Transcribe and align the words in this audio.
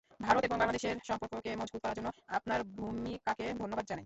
ভারত 0.19 0.41
এবং 0.43 0.57
বাংলাদেশের 0.57 0.95
সম্পর্ককে 1.03 1.49
মজবুত 1.55 1.81
করার 1.81 1.97
জন্য 1.97 2.09
আপনার 2.37 2.59
ভূমিকাকে 2.77 3.45
ধন্যবাদ 3.53 3.85
জানাই। 3.85 3.99